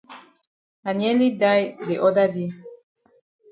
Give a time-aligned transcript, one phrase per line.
[0.87, 2.49] I nearly die de oda day.